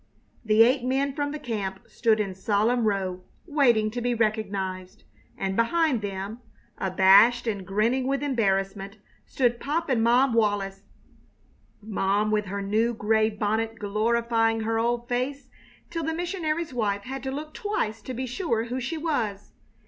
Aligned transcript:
The 0.43 0.63
eight 0.63 0.83
men 0.83 1.13
from 1.13 1.29
the 1.31 1.37
camp 1.37 1.81
stood 1.87 2.19
in 2.19 2.33
solemn 2.33 2.85
row, 2.85 3.21
waiting 3.45 3.91
to 3.91 4.01
be 4.01 4.15
recognized, 4.15 5.03
and 5.37 5.55
behind 5.55 6.01
them, 6.01 6.39
abashed 6.79 7.45
and 7.45 7.67
grinning 7.67 8.07
with 8.07 8.23
embarrassment, 8.23 8.97
stood 9.27 9.59
Pop 9.59 9.89
and 9.89 10.01
Mom 10.03 10.33
Wallis, 10.33 10.81
Mom 11.83 12.31
with 12.31 12.45
her 12.45 12.63
new 12.63 12.95
gray 12.95 13.29
bonnet 13.29 13.77
glorifying 13.77 14.61
her 14.61 14.79
old 14.79 15.07
face 15.07 15.51
till 15.91 16.03
the 16.03 16.15
missionary's 16.15 16.73
wife 16.73 17.03
had 17.03 17.21
to 17.21 17.29
look 17.31 17.53
twice 17.53 18.01
to 18.01 18.15
be 18.15 18.25
sure 18.25 18.63
who 18.63 18.79
she 18.79 18.97
was. 18.97 19.51